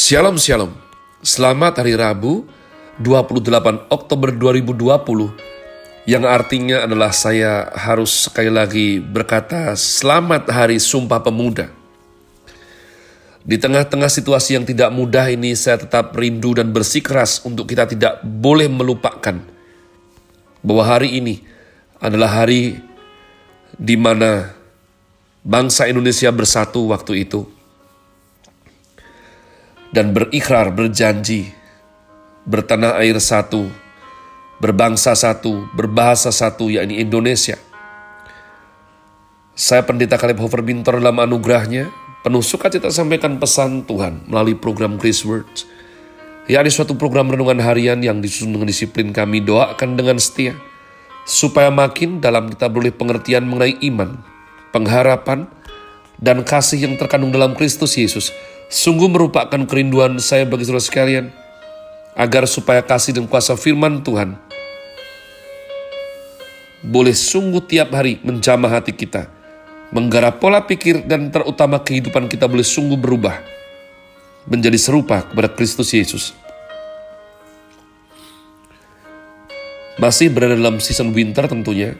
[0.00, 0.72] Shalom Shalom.
[1.20, 2.48] Selamat hari Rabu
[3.04, 4.88] 28 Oktober 2020
[6.08, 11.68] yang artinya adalah saya harus sekali lagi berkata selamat hari Sumpah Pemuda.
[13.44, 18.24] Di tengah-tengah situasi yang tidak mudah ini saya tetap rindu dan bersikeras untuk kita tidak
[18.24, 19.36] boleh melupakan
[20.64, 21.44] bahwa hari ini
[22.00, 22.80] adalah hari
[23.76, 24.48] di mana
[25.44, 27.59] bangsa Indonesia bersatu waktu itu
[29.90, 31.50] dan berikrar berjanji
[32.46, 33.68] bertanah air satu,
[34.62, 37.58] berbangsa satu, berbahasa satu, yakni Indonesia.
[39.54, 41.92] Saya Pendeta Kaleb Hofer Bintor dalam anugerahnya,
[42.24, 45.68] penuh sukacita sampaikan pesan Tuhan melalui program Grace Words.
[46.48, 50.56] Ya, ada suatu program renungan harian yang disusun dengan disiplin kami doakan dengan setia,
[51.28, 54.18] supaya makin dalam kita boleh pengertian mengenai iman,
[54.72, 55.46] pengharapan,
[56.18, 58.32] dan kasih yang terkandung dalam Kristus Yesus,
[58.70, 61.34] Sungguh merupakan kerinduan saya bagi saudara sekalian,
[62.14, 64.38] agar supaya kasih dan kuasa firman Tuhan
[66.80, 69.26] boleh sungguh tiap hari menjamah hati kita,
[69.90, 73.42] menggarap pola pikir dan terutama kehidupan kita boleh sungguh berubah
[74.46, 76.32] menjadi serupa kepada Kristus Yesus.
[79.98, 81.98] Masih berada dalam season winter tentunya,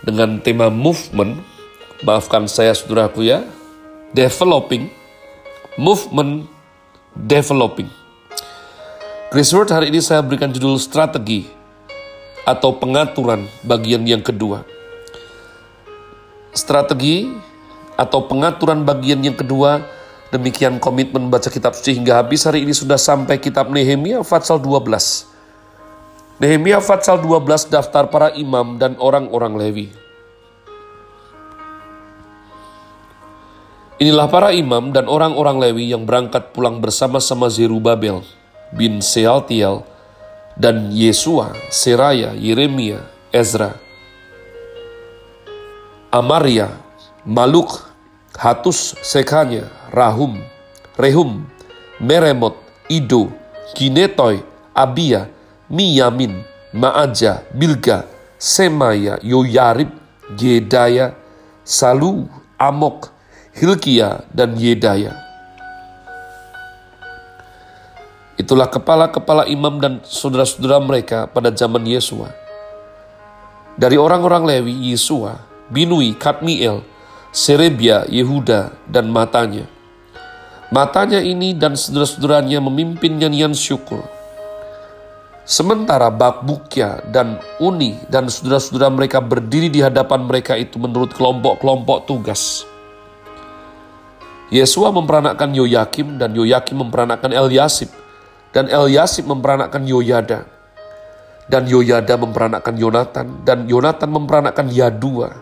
[0.00, 1.42] dengan tema movement,
[2.06, 3.44] maafkan saya saudaraku ya,
[4.16, 4.88] developing,
[5.74, 6.46] Movement
[7.18, 7.90] Developing.
[9.34, 11.50] Chris Word hari ini saya berikan judul strategi
[12.46, 14.62] atau pengaturan bagian yang kedua.
[16.54, 17.26] Strategi
[17.98, 19.82] atau pengaturan bagian yang kedua
[20.30, 24.78] demikian komitmen baca kitab suci hingga habis hari ini sudah sampai kitab Nehemia Fatsal 12.
[26.38, 30.03] Nehemia Fatsal 12 daftar para imam dan orang-orang Lewi.
[33.94, 38.26] Inilah para imam dan orang-orang Lewi yang berangkat pulang bersama-sama Zerubabel
[38.74, 39.86] bin Sealtiel
[40.58, 43.78] dan Yesua, Seraya, Yeremia, Ezra,
[46.10, 46.74] Amaria,
[47.22, 47.86] Maluk,
[48.34, 50.42] Hatus, Sekanya, Rahum,
[50.98, 51.46] Rehum,
[52.02, 52.58] Meremot,
[52.90, 53.30] Ido,
[53.78, 54.42] Kinetoy,
[54.74, 55.30] Abia,
[55.70, 56.42] Miyamin,
[56.74, 58.10] Maaja, Bilga,
[58.42, 59.94] Semaya, Yoyarib,
[60.34, 61.14] Gedaya,
[61.62, 62.26] Salu,
[62.58, 63.13] Amok,
[63.54, 65.14] Hilkia, dan Yedaya.
[68.34, 72.34] Itulah kepala-kepala imam dan saudara-saudara mereka pada zaman Yesua.
[73.78, 75.38] Dari orang-orang Lewi, Yesua,
[75.70, 76.82] Binui, Kadmiel,
[77.30, 79.70] Serebia, Yehuda, dan matanya.
[80.74, 84.02] Matanya ini dan saudara-saudaranya memimpin nyanyian syukur.
[85.46, 92.73] Sementara Bakbukya dan Uni dan saudara-saudara mereka berdiri di hadapan mereka itu menurut kelompok-kelompok tugas.
[94.54, 97.90] Yesua memperanakkan Yoyakim dan Yoyakim memperanakkan Eliasib
[98.54, 100.46] dan Eliasib memperanakkan Yoyada
[101.50, 105.34] dan Yoyada memperanakkan Yonatan dan Yonatan memperanakkan Yadua.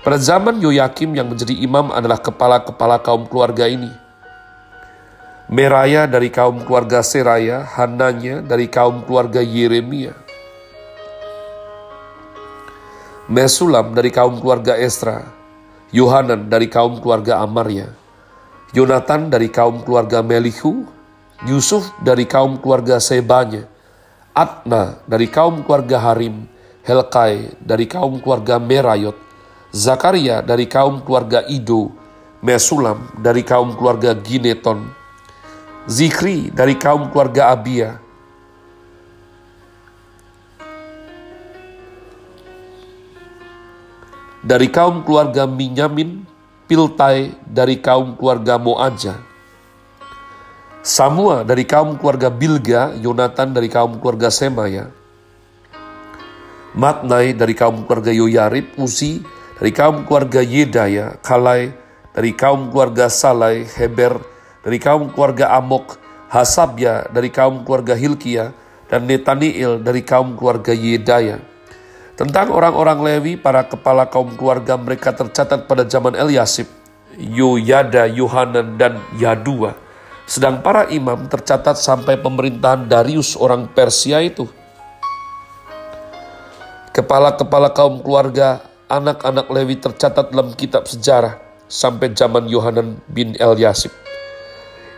[0.00, 3.92] Pada zaman Yoyakim yang menjadi imam adalah kepala-kepala kaum keluarga ini.
[5.52, 10.16] Meraya dari kaum keluarga Seraya, Hananya dari kaum keluarga Yeremia.
[13.28, 15.20] Mesulam dari kaum keluarga Esra,
[15.92, 17.92] Yohanan dari kaum keluarga Amaria,
[18.72, 20.88] Yonatan dari kaum keluarga Melihu,
[21.44, 23.68] Yusuf dari kaum keluarga Sebanya,
[24.32, 26.48] Atna dari kaum keluarga Harim,
[26.80, 29.12] Helkai dari kaum keluarga Merayot,
[29.76, 31.92] Zakaria dari kaum keluarga Ido,
[32.40, 34.88] Mesulam dari kaum keluarga Gineton,
[35.84, 38.00] Zikri dari kaum keluarga Abia,
[44.40, 46.31] dari kaum keluarga Minyamin,
[46.72, 49.20] Piltai dari kaum keluarga Moaja,
[50.80, 54.88] Samua dari kaum keluarga Bilga, Yonatan dari kaum keluarga Semaya,
[56.72, 59.20] Matnai dari kaum keluarga Yoyarib, Uzi
[59.60, 61.76] dari kaum keluarga Yedaya, Kalai
[62.16, 64.24] dari kaum keluarga Salai, Heber
[64.64, 66.00] dari kaum keluarga Amok,
[66.32, 68.56] Hasabya dari kaum keluarga Hilkia,
[68.88, 71.51] dan Netaniel dari kaum keluarga Yedaya.
[72.22, 76.70] Tentang orang-orang Lewi, para kepala kaum keluarga mereka tercatat pada zaman Eliasib,
[77.18, 79.74] Yoyada, Yohanan, dan Yadua.
[80.22, 84.46] Sedang para imam tercatat sampai pemerintahan Darius orang Persia itu.
[86.94, 93.90] Kepala-kepala kaum keluarga anak-anak Lewi tercatat dalam kitab sejarah sampai zaman Yohanan bin Eliasib.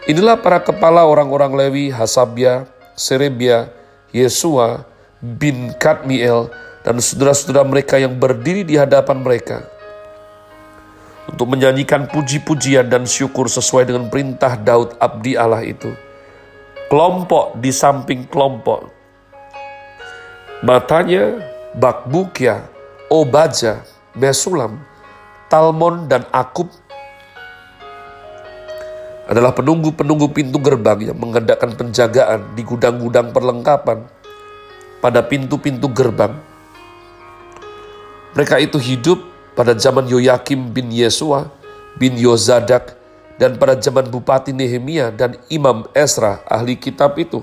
[0.05, 3.73] Inilah para kepala orang-orang Lewi, Hasabia, Serebia,
[4.12, 4.85] Yesua
[5.25, 6.53] bin Kadmiel,
[6.85, 9.65] dan saudara-saudara mereka yang berdiri di hadapan mereka
[11.25, 15.91] untuk menyanyikan puji-pujian dan syukur sesuai dengan perintah Daud abdi Allah itu
[16.95, 18.87] kelompok di samping kelompok.
[20.63, 21.43] Matanya
[21.75, 22.71] Bakbukia,
[23.11, 23.83] Obaja,
[24.15, 24.79] Mesulam,
[25.51, 26.71] Talmon, dan Akub
[29.27, 34.07] adalah penunggu-penunggu pintu gerbang yang mengadakan penjagaan di gudang-gudang perlengkapan
[35.03, 36.54] pada pintu-pintu gerbang.
[38.35, 39.23] Mereka itu hidup
[39.55, 41.55] pada zaman Yoyakim bin Yesua
[41.95, 42.99] bin Yozadak
[43.39, 47.43] dan pada zaman Bupati Nehemia dan Imam Esra ahli kitab itu.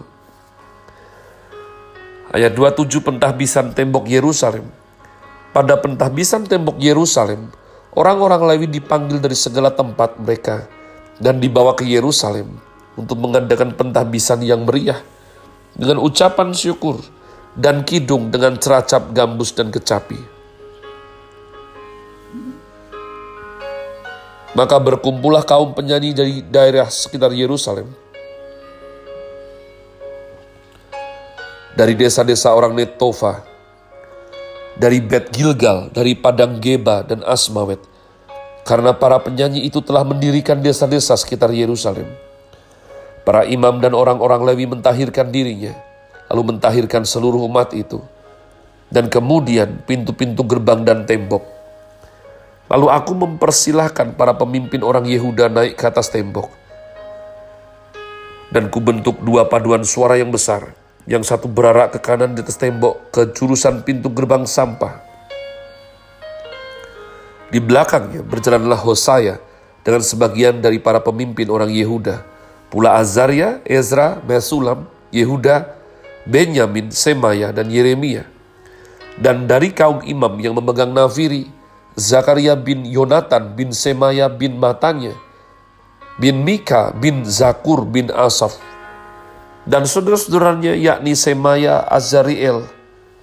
[2.32, 4.68] Ayat 27 pentahbisan tembok Yerusalem.
[5.52, 7.52] Pada pentahbisan tembok Yerusalem,
[7.92, 10.64] orang-orang Lewi dipanggil dari segala tempat mereka
[11.20, 12.56] dan dibawa ke Yerusalem
[12.96, 15.04] untuk mengadakan pentahbisan yang meriah
[15.76, 17.04] dengan ucapan syukur
[17.60, 20.31] dan kidung dengan ceracap gambus dan kecapi.
[24.51, 27.88] Maka berkumpullah kaum penyanyi dari daerah sekitar Yerusalem.
[31.71, 33.48] Dari desa-desa orang Netofa,
[34.75, 37.80] dari Bet Gilgal, dari Padang Geba dan Asmawet,
[38.68, 42.12] karena para penyanyi itu telah mendirikan desa-desa sekitar Yerusalem.
[43.24, 45.71] Para imam dan orang-orang Lewi mentahirkan dirinya,
[46.27, 48.04] lalu mentahirkan seluruh umat itu,
[48.92, 51.44] dan kemudian pintu-pintu gerbang dan tembok.
[52.71, 56.47] Lalu aku mempersilahkan para pemimpin orang Yehuda naik ke atas tembok.
[58.47, 60.71] Dan kubentuk dua paduan suara yang besar,
[61.03, 65.03] yang satu berarak ke kanan di atas tembok ke jurusan pintu gerbang sampah,
[67.51, 69.35] di belakangnya berjalanlah Hosaya
[69.83, 72.23] dengan sebagian dari para pemimpin orang Yehuda,
[72.71, 75.75] pula Azaria, Ezra, Mesulam, Yehuda,
[76.23, 78.23] Benyamin, Semaya, dan Yeremia.
[79.19, 81.51] Dan dari kaum imam yang memegang nafiri,
[82.00, 85.12] Zakaria bin Yonatan bin Semaya bin Matanya,
[86.16, 88.56] bin Mika bin Zakur bin Asaf,
[89.68, 92.64] dan saudara-saudaranya yakni Semaya, Azariel,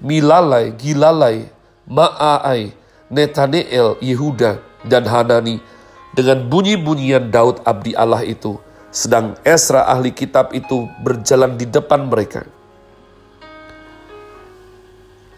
[0.05, 1.49] Milalai, Gilalai,
[1.89, 2.77] Ma'ai,
[3.09, 5.65] Netaneel, Yehuda, dan Hanani
[6.13, 8.61] dengan bunyi-bunyian Daud abdi Allah itu,
[8.93, 12.45] sedang Esra ahli kitab itu berjalan di depan mereka.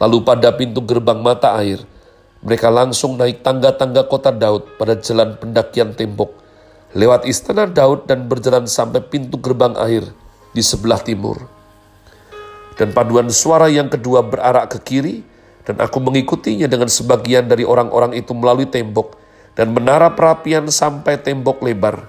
[0.02, 1.78] Lalu pada pintu gerbang mata air,
[2.40, 6.32] mereka langsung naik tangga-tangga kota Daud pada jalan pendakian tembok,
[6.96, 10.08] lewat istana Daud dan berjalan sampai pintu gerbang air
[10.56, 11.36] di sebelah timur.
[12.80, 15.16] Dan paduan suara yang kedua berarak ke kiri,
[15.68, 19.20] dan aku mengikutinya dengan sebagian dari orang-orang itu melalui tembok
[19.52, 22.08] dan menara perapian sampai tembok lebar.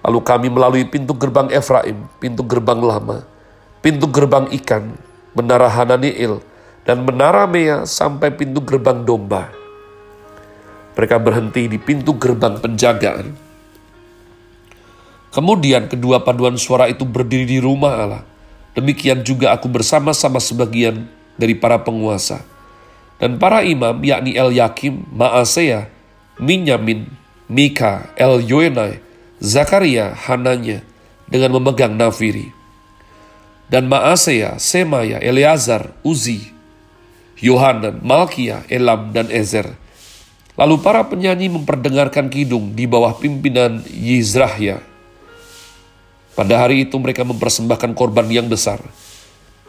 [0.00, 3.28] Lalu kami melalui pintu gerbang Efraim, pintu gerbang lama,
[3.84, 4.96] pintu gerbang ikan,
[5.36, 6.40] menara Hananiel,
[6.86, 9.50] dan menara Mea sampai pintu gerbang domba.
[10.96, 13.36] Mereka berhenti di pintu gerbang penjagaan.
[15.34, 18.24] Kemudian kedua paduan suara itu berdiri di rumah Allah.
[18.72, 21.04] Demikian juga aku bersama-sama sebagian
[21.36, 22.40] dari para penguasa.
[23.20, 25.92] Dan para imam yakni El Yakim, Maasea,
[26.40, 27.08] Minyamin,
[27.48, 29.00] Mika, El Yoenai,
[29.40, 30.80] Zakaria, Hananya
[31.28, 32.52] dengan memegang nafiri.
[33.68, 36.55] Dan Maasea, Semaya, Eleazar, Uzi,
[37.40, 39.76] Yohanan, Malkia, Elam, dan Ezer.
[40.56, 44.80] Lalu para penyanyi memperdengarkan kidung di bawah pimpinan Yizrahya.
[46.32, 48.80] Pada hari itu mereka mempersembahkan korban yang besar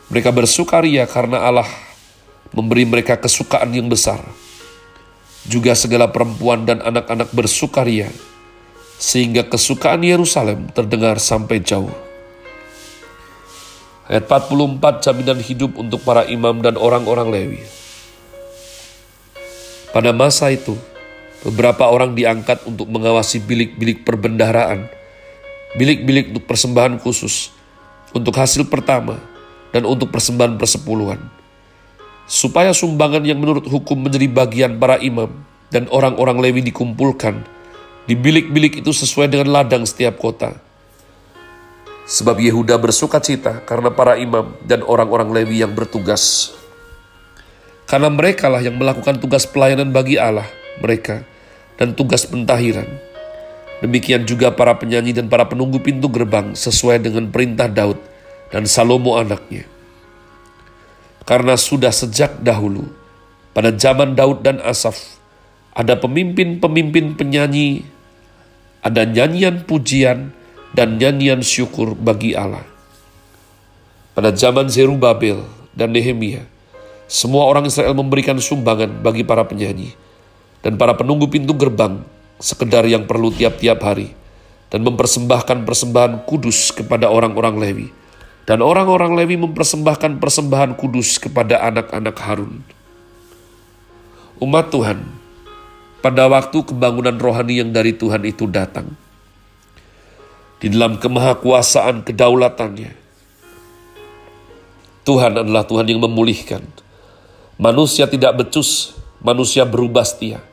[0.08, 1.68] mereka bersukaria karena Allah
[2.56, 4.24] memberi mereka kesukaan yang besar.
[5.48, 8.12] Juga segala perempuan dan anak-anak bersukaria,
[9.00, 11.92] sehingga kesukaan Yerusalem terdengar sampai jauh.
[14.08, 17.62] Ayat 44 jaminan hidup untuk para imam dan orang-orang Lewi.
[19.92, 20.80] Pada masa itu,
[21.44, 24.88] beberapa orang diangkat untuk mengawasi bilik-bilik perbendaharaan,
[25.76, 27.52] bilik-bilik untuk persembahan khusus,
[28.16, 29.20] untuk hasil pertama,
[29.76, 31.20] dan untuk persembahan persepuluhan.
[32.32, 35.32] Supaya sumbangan yang menurut hukum menjadi bagian para imam
[35.68, 37.44] dan orang-orang Lewi dikumpulkan
[38.08, 40.67] di bilik-bilik itu sesuai dengan ladang setiap kota.
[42.08, 46.56] Sebab Yehuda bersuka cita karena para imam dan orang-orang Lewi yang bertugas.
[47.84, 50.48] Karena mereka lah yang melakukan tugas pelayanan bagi Allah,
[50.80, 51.28] mereka,
[51.76, 52.88] dan tugas pentahiran.
[53.84, 58.00] Demikian juga para penyanyi dan para penunggu pintu gerbang sesuai dengan perintah Daud
[58.56, 59.68] dan Salomo anaknya.
[61.28, 62.88] Karena sudah sejak dahulu,
[63.52, 65.20] pada zaman Daud dan Asaf,
[65.76, 67.84] ada pemimpin-pemimpin penyanyi,
[68.80, 70.32] ada nyanyian pujian
[70.78, 72.62] dan nyanyian syukur bagi Allah.
[74.14, 75.42] Pada zaman Zerubabel
[75.74, 76.46] dan Nehemia,
[77.10, 79.98] semua orang Israel memberikan sumbangan bagi para penyanyi
[80.62, 82.06] dan para penunggu pintu gerbang
[82.38, 84.14] sekedar yang perlu tiap-tiap hari
[84.70, 87.90] dan mempersembahkan persembahan kudus kepada orang-orang Lewi.
[88.48, 92.64] Dan orang-orang Lewi mempersembahkan persembahan kudus kepada anak-anak Harun.
[94.40, 95.04] Umat Tuhan,
[96.00, 98.96] pada waktu kebangunan rohani yang dari Tuhan itu datang,
[100.58, 102.92] di dalam kemahakuasaan kedaulatannya,
[105.08, 106.66] Tuhan adalah Tuhan yang memulihkan.
[107.58, 110.44] Manusia tidak becus, manusia berubah setia.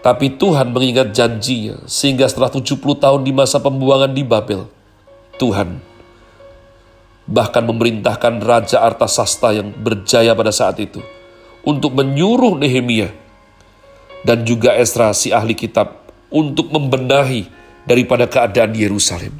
[0.00, 4.68] Tapi Tuhan mengingat janjinya sehingga setelah 70 tahun di masa pembuangan di Babel,
[5.40, 5.80] Tuhan
[7.24, 11.00] bahkan memerintahkan Raja Artasasta yang berjaya pada saat itu
[11.64, 13.08] untuk menyuruh Nehemia
[14.28, 17.48] dan juga Esra si ahli kitab untuk membenahi
[17.84, 19.36] daripada keadaan Yerusalem.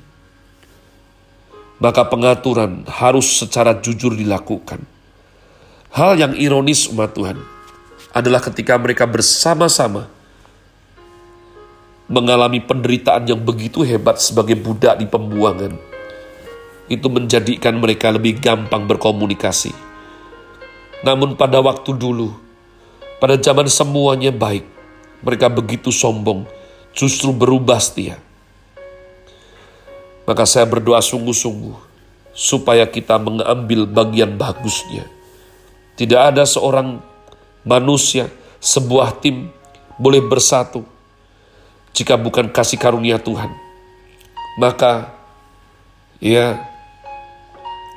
[1.80, 4.80] Maka pengaturan harus secara jujur dilakukan.
[5.92, 7.38] Hal yang ironis umat Tuhan
[8.14, 10.06] adalah ketika mereka bersama-sama
[12.06, 15.74] mengalami penderitaan yang begitu hebat sebagai budak di pembuangan,
[16.86, 19.72] itu menjadikan mereka lebih gampang berkomunikasi.
[21.04, 22.32] Namun pada waktu dulu,
[23.20, 24.64] pada zaman semuanya baik,
[25.24, 26.44] mereka begitu sombong,
[26.92, 28.20] justru berubah setia.
[30.24, 31.76] Maka saya berdoa sungguh-sungguh,
[32.34, 35.06] supaya kita mengambil bagian bagusnya.
[35.94, 36.98] Tidak ada seorang
[37.62, 38.26] manusia,
[38.58, 39.52] sebuah tim
[40.00, 40.82] boleh bersatu
[41.94, 43.54] jika bukan kasih karunia Tuhan.
[44.58, 45.14] Maka,
[46.18, 46.58] ya,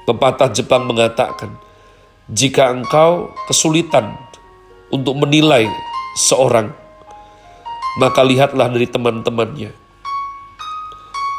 [0.06, 1.58] pepatah Jepang mengatakan,
[2.30, 4.14] jika engkau kesulitan
[4.94, 5.66] untuk menilai
[6.14, 6.76] seorang,
[7.98, 9.87] maka lihatlah dari teman-temannya.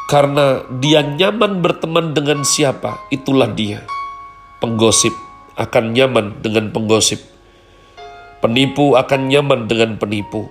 [0.09, 3.85] Karena dia nyaman berteman dengan siapa, itulah dia.
[4.57, 5.13] Penggosip
[5.53, 7.21] akan nyaman dengan penggosip.
[8.41, 10.49] Penipu akan nyaman dengan penipu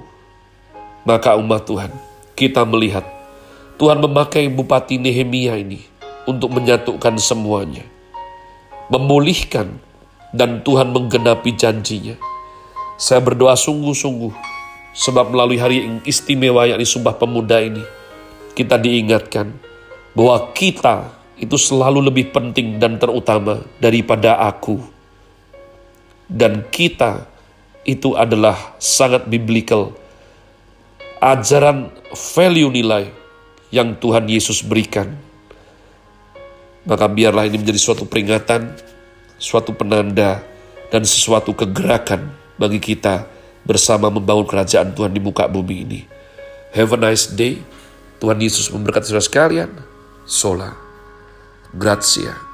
[1.09, 1.89] maka umat Tuhan,
[2.37, 3.01] kita melihat
[3.81, 5.81] Tuhan memakai Bupati Nehemia ini
[6.29, 7.81] untuk menyatukan semuanya.
[8.93, 9.81] Memulihkan
[10.37, 12.13] dan Tuhan menggenapi janjinya.
[13.01, 14.37] Saya berdoa sungguh-sungguh
[14.93, 17.81] sebab melalui hari yang istimewa yakni Sumpah Pemuda ini
[18.59, 19.55] kita diingatkan
[20.19, 24.83] bahwa kita itu selalu lebih penting dan terutama daripada aku.
[26.27, 27.25] Dan kita
[27.87, 29.95] itu adalah sangat biblical
[31.23, 33.09] ajaran value nilai
[33.71, 35.15] yang Tuhan Yesus berikan.
[36.85, 38.75] Maka biarlah ini menjadi suatu peringatan,
[39.41, 40.41] suatu penanda,
[40.89, 43.29] dan sesuatu kegerakan bagi kita
[43.65, 46.01] bersama membangun kerajaan Tuhan di muka bumi ini.
[46.73, 47.61] Have a nice day.
[48.19, 49.71] Tuhan Yesus memberkati saudara sekalian.
[50.27, 50.75] Sola.
[51.75, 52.48] Grazie.